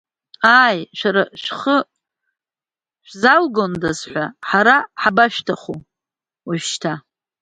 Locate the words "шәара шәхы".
0.97-1.77